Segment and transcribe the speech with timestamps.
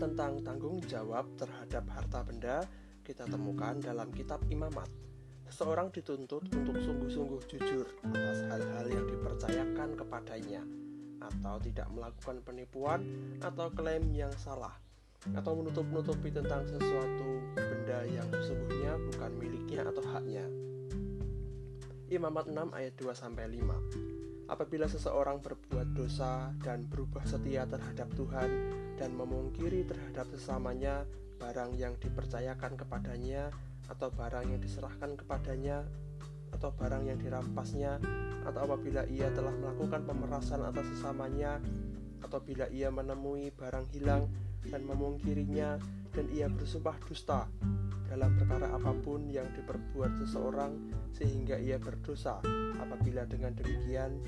[0.00, 2.64] tentang tanggung jawab terhadap harta benda
[3.04, 4.88] kita temukan dalam kitab Imamat.
[5.52, 10.64] Seseorang dituntut untuk sungguh-sungguh jujur atas hal-hal yang dipercayakan kepadanya
[11.20, 13.04] atau tidak melakukan penipuan
[13.44, 14.72] atau klaim yang salah
[15.36, 20.48] atau menutup-nutupi tentang sesuatu benda yang sesungguhnya bukan miliknya atau haknya.
[22.08, 24.11] Imamat 6 ayat 2 sampai 5.
[24.50, 28.50] Apabila seseorang berbuat dosa dan berubah setia terhadap Tuhan
[28.98, 31.06] dan memungkiri terhadap sesamanya
[31.38, 33.50] barang yang dipercayakan kepadanya
[33.90, 35.82] atau barang yang diserahkan kepadanya
[36.52, 37.98] atau barang yang dirampasnya
[38.44, 41.58] atau apabila ia telah melakukan pemerasan atas sesamanya
[42.22, 44.30] atau bila ia menemui barang hilang
[44.68, 45.80] dan memungkirinya
[46.12, 47.48] dan ia bersumpah dusta
[48.12, 50.76] dalam perkara apa pun yang diperbuat seseorang
[51.16, 52.44] sehingga ia berdosa.
[52.76, 54.20] Apabila dengan demikian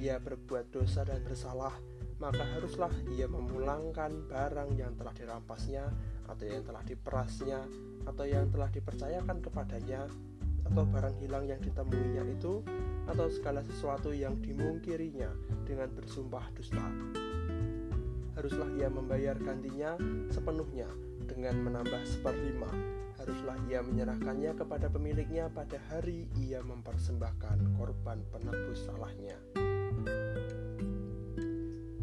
[0.00, 1.76] ia berbuat dosa dan bersalah
[2.20, 5.88] maka haruslah ia memulangkan barang yang telah dirampasnya
[6.28, 7.60] atau yang telah diperasnya
[8.04, 10.04] atau yang telah dipercayakan kepadanya
[10.68, 12.60] atau barang hilang yang ditemuinya itu
[13.08, 15.32] atau segala sesuatu yang dimungkirinya
[15.64, 16.84] dengan bersumpah dusta
[18.36, 19.98] haruslah ia membayar gantinya
[20.30, 20.86] sepenuhnya
[21.26, 22.70] dengan menambah seperlima.
[23.20, 29.36] Haruslah ia menyerahkannya kepada pemiliknya pada hari ia mempersembahkan korban penebus salahnya.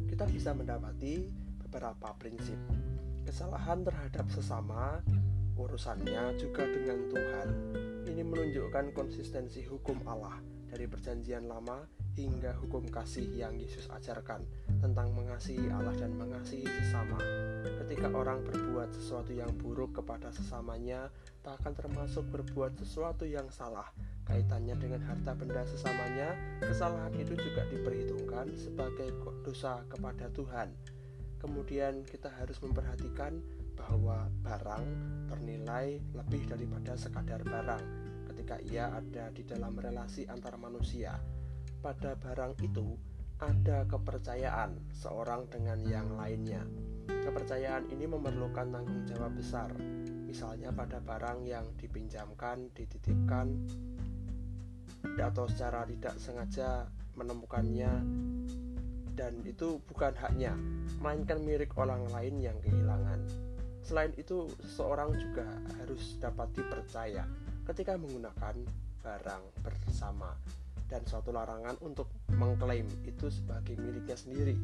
[0.06, 1.26] Kita bisa mendapati
[1.66, 2.58] beberapa prinsip.
[3.26, 5.02] Kesalahan terhadap sesama,
[5.58, 7.50] urusannya juga dengan Tuhan.
[8.08, 11.82] Ini menunjukkan konsistensi hukum Allah dari perjanjian lama
[12.18, 14.42] hingga hukum kasih yang Yesus ajarkan
[14.78, 17.18] tentang mengasihi Allah dan mengasihi sesama.
[17.84, 21.10] Ketika orang berbuat sesuatu yang buruk kepada sesamanya,
[21.42, 23.90] bahkan termasuk berbuat sesuatu yang salah
[24.28, 30.76] kaitannya dengan harta benda sesamanya, kesalahan itu juga diperhitungkan sebagai dosa kepada Tuhan.
[31.40, 33.40] Kemudian kita harus memperhatikan
[33.78, 34.86] bahwa barang
[35.30, 37.84] bernilai lebih daripada sekadar barang
[38.34, 41.16] ketika ia ada di dalam relasi antar manusia
[41.80, 42.98] pada barang itu
[43.38, 46.66] ada kepercayaan seorang dengan yang lainnya.
[47.08, 49.70] Kepercayaan ini memerlukan tanggung jawab besar,
[50.26, 53.54] misalnya pada barang yang dipinjamkan, dititipkan,
[55.22, 57.94] atau secara tidak sengaja menemukannya,
[59.14, 60.58] dan itu bukan haknya,
[60.98, 63.22] melainkan milik orang lain yang kehilangan.
[63.86, 65.48] Selain itu, seseorang juga
[65.80, 67.24] harus dapat dipercaya
[67.70, 68.56] ketika menggunakan
[69.00, 70.36] barang bersama
[70.88, 74.56] dan suatu larangan untuk mengklaim itu sebagai miliknya sendiri.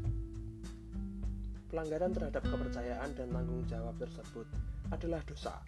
[1.67, 4.47] Pelanggaran terhadap kepercayaan dan tanggung jawab tersebut
[4.93, 5.59] adalah dosa.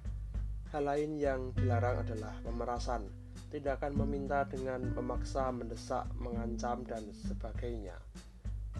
[0.72, 3.10] Hal lain yang dilarang adalah pemerasan,
[3.50, 7.96] tindakan meminta dengan memaksa, mendesak, mengancam, dan sebagainya.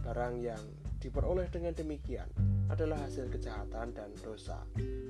[0.06, 0.62] Barang yang
[1.02, 2.30] diperoleh dengan demikian
[2.70, 4.62] adalah hasil kejahatan dan dosa.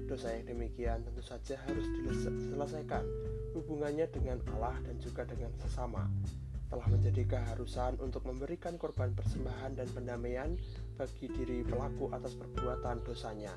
[0.08, 3.04] Dosa yang demikian tentu saja harus diselesaikan
[3.56, 6.08] hubungannya dengan Allah dan juga dengan sesama
[6.70, 10.58] telah menjadi keharusan untuk memberikan korban persembahan dan pendamaian
[10.98, 13.54] bagi diri pelaku atas perbuatan dosanya.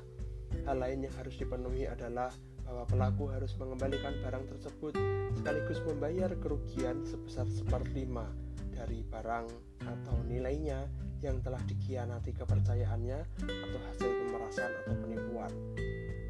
[0.65, 2.33] Hal lain yang harus dipenuhi adalah
[2.65, 4.93] bahwa pelaku harus mengembalikan barang tersebut
[5.33, 8.29] sekaligus membayar kerugian sebesar seperlima
[8.69, 9.47] dari barang
[9.85, 10.85] atau nilainya
[11.19, 15.51] yang telah dikhianati kepercayaannya atau hasil pemerasan atau penipuan.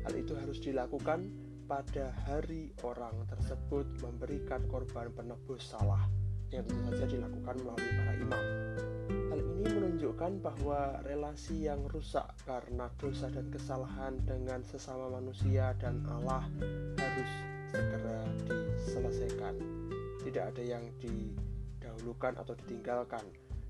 [0.07, 1.29] Hal itu harus dilakukan
[1.69, 6.01] pada hari orang tersebut memberikan korban penebus salah
[6.49, 8.45] yang tentu saja dilakukan melalui para imam.
[9.29, 16.01] Hal ini menunjukkan bahwa relasi yang rusak karena dosa dan kesalahan dengan sesama manusia dan
[16.09, 16.45] Allah
[16.97, 17.31] harus
[17.69, 19.55] segera diselesaikan.
[20.25, 23.23] Tidak ada yang didahulukan atau ditinggalkan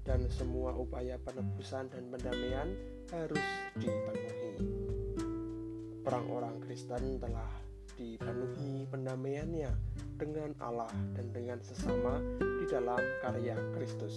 [0.07, 2.67] dan semua upaya penebusan dan pendamaian
[3.11, 3.45] harus
[3.75, 4.55] dipenuhi.
[6.01, 7.51] Perang orang Kristen telah
[7.99, 9.71] dipenuhi pendamaiannya
[10.15, 12.17] dengan Allah dan dengan sesama
[12.69, 14.15] dalam karya Kristus.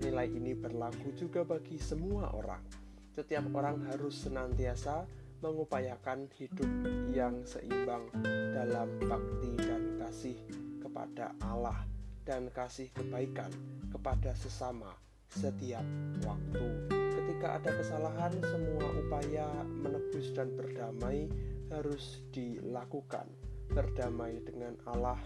[0.00, 2.64] Nilai ini berlaku juga bagi semua orang.
[3.12, 5.04] Setiap orang harus senantiasa
[5.44, 6.70] mengupayakan hidup
[7.12, 8.08] yang seimbang
[8.56, 10.40] dalam bakti dan kasih
[10.80, 11.84] kepada Allah
[12.24, 13.52] dan kasih kebaikan
[13.92, 14.96] kepada sesama
[15.28, 15.84] setiap
[16.24, 16.88] waktu.
[16.88, 21.28] Ketika ada kesalahan, semua upaya menebus dan berdamai
[21.68, 23.28] harus dilakukan
[23.72, 25.16] berdamai dengan Allah,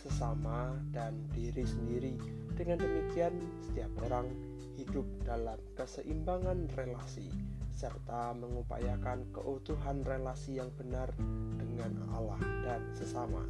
[0.00, 2.16] sesama, dan diri sendiri.
[2.56, 4.32] Dengan demikian, setiap orang
[4.80, 7.28] hidup dalam keseimbangan relasi
[7.72, 11.08] serta mengupayakan keutuhan relasi yang benar
[11.56, 13.40] dengan Allah dan sesama.